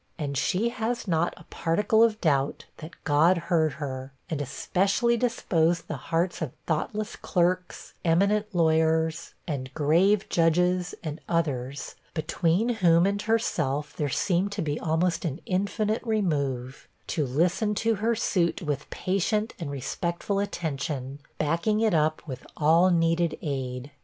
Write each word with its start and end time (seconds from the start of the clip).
And 0.17 0.35
she 0.35 0.69
has 0.69 1.07
not 1.07 1.35
a 1.37 1.43
particle 1.51 2.01
of 2.03 2.19
doubt, 2.19 2.65
that 2.77 2.95
God 3.03 3.37
heard 3.37 3.73
her, 3.73 4.11
and 4.31 4.41
especially 4.41 5.15
disposed 5.15 5.87
the 5.87 5.95
hearts 6.09 6.41
of 6.41 6.53
thoughtless 6.65 7.15
clerks, 7.15 7.93
eminent 8.03 8.47
lawyers, 8.55 9.35
and 9.45 9.71
grave 9.75 10.27
judges 10.27 10.95
and 11.03 11.21
others 11.29 11.93
between 12.15 12.69
whom 12.69 13.05
and 13.05 13.21
herself 13.21 13.95
there 13.95 14.09
seemed 14.09 14.51
to 14.53 14.63
her 14.63 14.77
almost 14.83 15.23
an 15.23 15.39
infinite 15.45 16.01
remove 16.03 16.87
to 17.05 17.23
listen 17.23 17.75
to 17.75 17.93
her 18.01 18.15
suit 18.15 18.59
with 18.63 18.89
patient 18.89 19.53
and 19.59 19.69
respectful 19.69 20.39
attention, 20.39 21.19
backing 21.37 21.79
it 21.79 21.93
up 21.93 22.23
with 22.27 22.47
all 22.57 22.89
needed 22.89 23.37
aid. 23.43 23.91